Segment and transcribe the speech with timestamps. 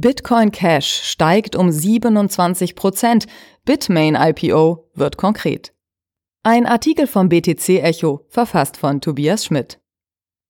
[0.00, 3.26] Bitcoin Cash steigt um 27 Prozent.
[3.66, 5.74] Bitmain IPO wird konkret.
[6.42, 9.78] Ein Artikel vom BTC Echo, verfasst von Tobias Schmidt.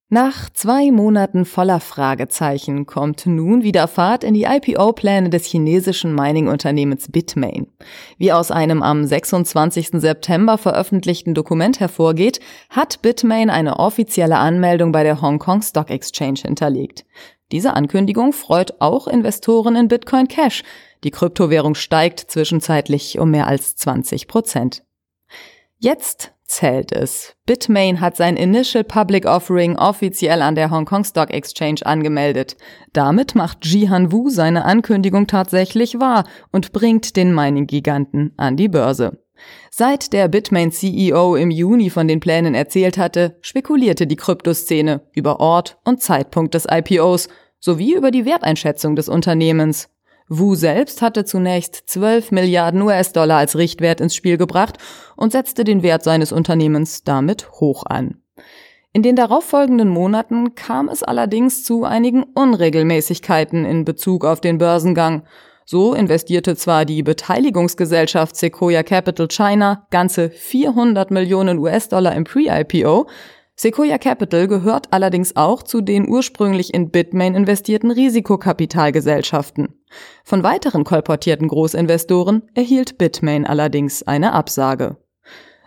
[0.09, 7.09] Nach zwei Monaten voller Fragezeichen kommt nun wieder Fahrt in die IPO-Pläne des chinesischen Mining-Unternehmens
[7.11, 7.67] Bitmain.
[8.19, 9.91] Wie aus einem am 26.
[9.95, 12.39] September veröffentlichten Dokument hervorgeht,
[12.71, 17.05] hat Bitmain eine offizielle Anmeldung bei der Hong Kong Stock Exchange hinterlegt.
[17.53, 20.63] Diese Ankündigung freut auch Investoren in Bitcoin Cash.
[21.03, 24.85] Die Kryptowährung steigt zwischenzeitlich um mehr als 20 Prozent.
[25.79, 27.37] Jetzt zählt es.
[27.47, 32.57] Bitmain hat sein Initial Public Offering offiziell an der Hong Kong Stock Exchange angemeldet.
[32.93, 39.19] Damit macht Jihan Wu seine Ankündigung tatsächlich wahr und bringt den Mining-Giganten an die Börse.
[39.71, 45.79] Seit der Bitmain-CEO im Juni von den Plänen erzählt hatte, spekulierte die Kryptoszene über Ort
[45.85, 47.29] und Zeitpunkt des IPOs
[47.61, 49.89] sowie über die Werteinschätzung des Unternehmens.
[50.29, 54.79] Wu selbst hatte zunächst 12 Milliarden US-Dollar als Richtwert ins Spiel gebracht
[55.17, 58.23] und setzte den Wert seines Unternehmens damit hoch an.
[58.93, 65.23] In den darauffolgenden Monaten kam es allerdings zu einigen Unregelmäßigkeiten in Bezug auf den Börsengang.
[65.71, 73.07] So investierte zwar die Beteiligungsgesellschaft Sequoia Capital China ganze 400 Millionen US-Dollar im Pre-IPO,
[73.55, 79.81] Sequoia Capital gehört allerdings auch zu den ursprünglich in Bitmain investierten Risikokapitalgesellschaften.
[80.25, 84.97] Von weiteren kolportierten Großinvestoren erhielt Bitmain allerdings eine Absage.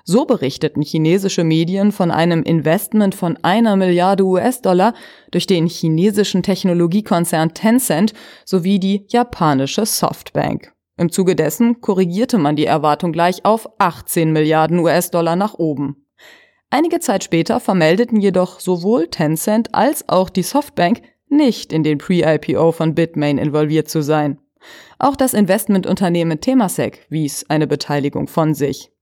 [0.06, 4.94] So berichteten chinesische Medien von einem Investment von einer Milliarde US-Dollar
[5.32, 10.74] durch den chinesischen Technologiekonzern Tencent sowie die japanische Softbank.
[10.98, 16.06] Im Zuge dessen korrigierte man die Erwartung gleich auf 18 Milliarden US-Dollar nach oben.
[16.70, 22.74] Einige Zeit später vermeldeten jedoch sowohl Tencent als auch die Softbank nicht in den Pre-IPO
[22.74, 24.38] von Bitmain involviert zu sein.
[25.00, 28.93] Auch das Investmentunternehmen Temasek wies eine Beteiligung von sich.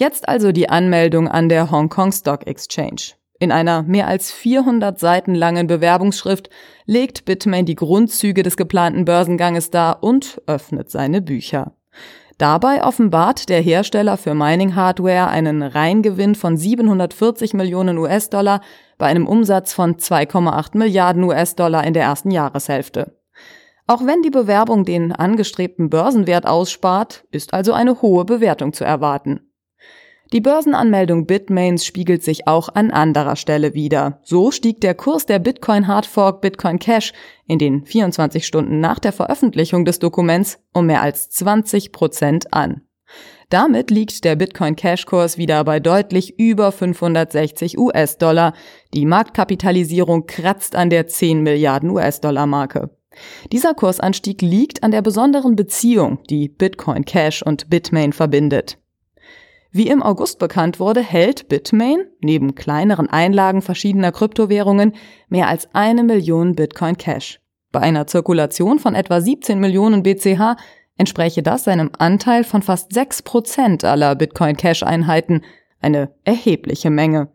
[0.00, 3.14] Jetzt also die Anmeldung an der Hong Kong Stock Exchange.
[3.40, 6.50] In einer mehr als 400 Seiten langen Bewerbungsschrift
[6.86, 11.72] legt Bitmain die Grundzüge des geplanten Börsenganges dar und öffnet seine Bücher.
[12.36, 18.60] Dabei offenbart der Hersteller für Mining-Hardware einen Reingewinn von 740 Millionen US-Dollar
[18.98, 23.18] bei einem Umsatz von 2,8 Milliarden US-Dollar in der ersten Jahreshälfte.
[23.88, 29.47] Auch wenn die Bewerbung den angestrebten Börsenwert ausspart, ist also eine hohe Bewertung zu erwarten.
[30.32, 34.20] Die Börsenanmeldung Bitmains spiegelt sich auch an anderer Stelle wieder.
[34.22, 37.14] So stieg der Kurs der Bitcoin Hardfork Bitcoin Cash
[37.46, 42.82] in den 24 Stunden nach der Veröffentlichung des Dokuments um mehr als 20 Prozent an.
[43.48, 48.52] Damit liegt der Bitcoin Cash Kurs wieder bei deutlich über 560 US-Dollar.
[48.92, 52.90] Die Marktkapitalisierung kratzt an der 10 Milliarden US-Dollar Marke.
[53.50, 58.78] Dieser Kursanstieg liegt an der besonderen Beziehung, die Bitcoin Cash und Bitmain verbindet.
[59.78, 64.92] Wie im August bekannt wurde, hält Bitmain neben kleineren Einlagen verschiedener Kryptowährungen
[65.28, 67.38] mehr als eine Million Bitcoin Cash.
[67.70, 70.56] Bei einer Zirkulation von etwa 17 Millionen BCH
[70.96, 75.42] entspräche das seinem Anteil von fast 6 Prozent aller Bitcoin Cash Einheiten,
[75.80, 77.28] eine erhebliche Menge.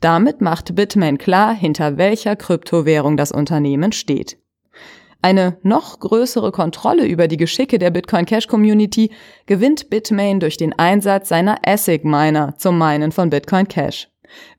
[0.00, 4.38] Damit macht Bitmain klar, hinter welcher Kryptowährung das Unternehmen steht.
[5.20, 9.10] Eine noch größere Kontrolle über die Geschicke der Bitcoin Cash Community
[9.46, 14.08] gewinnt Bitmain durch den Einsatz seiner ASIC Miner zum Minen von Bitcoin Cash.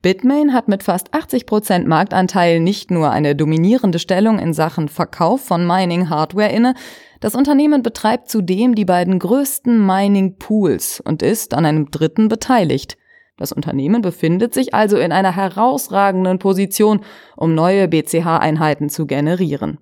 [0.01, 5.45] Bitmain hat mit fast 80 Prozent Marktanteil nicht nur eine dominierende Stellung in Sachen Verkauf
[5.45, 6.73] von Mining-Hardware inne,
[7.21, 12.97] das Unternehmen betreibt zudem die beiden größten Mining-Pools und ist an einem dritten beteiligt.
[13.37, 17.01] Das Unternehmen befindet sich also in einer herausragenden Position,
[17.37, 19.79] um neue BCH-Einheiten zu generieren.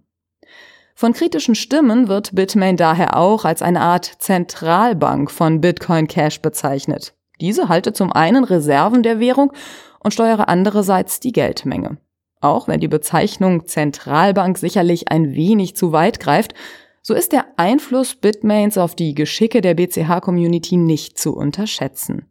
[1.00, 7.14] Von kritischen Stimmen wird Bitmain daher auch als eine Art Zentralbank von Bitcoin Cash bezeichnet.
[7.40, 9.54] Diese halte zum einen Reserven der Währung
[10.00, 12.00] und steuere andererseits die Geldmenge.
[12.42, 16.56] Auch wenn die Bezeichnung Zentralbank sicherlich ein wenig zu weit greift,
[17.04, 22.26] so ist der Einfluss Bitmains auf die Geschicke der BCH-Community nicht zu unterschätzen.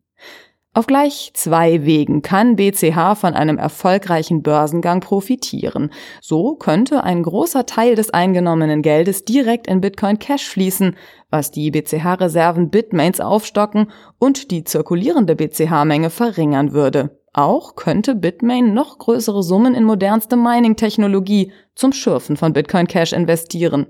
[0.76, 5.90] Auf gleich zwei Wegen kann BCH von einem erfolgreichen Börsengang profitieren.
[6.20, 10.94] So könnte ein großer Teil des eingenommenen Geldes direkt in Bitcoin Cash fließen,
[11.31, 17.19] was die BCH-Reserven Bitmains aufstocken und die zirkulierende BCH-Menge verringern würde.
[17.32, 23.87] Auch könnte Bitmain noch größere Summen in modernste Mining-Technologie zum Schürfen von Bitcoin Cash investieren.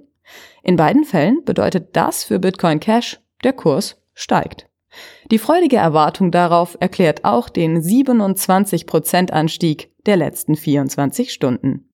[0.63, 4.66] In beiden Fällen bedeutet das für Bitcoin Cash, der Kurs steigt.
[5.31, 11.91] Die freudige Erwartung darauf erklärt auch den 27% Anstieg der letzten 24 Stunden.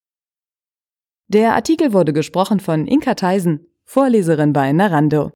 [1.27, 5.31] Der Artikel wurde gesprochen von Inka Theisen, Vorleserin bei Narando.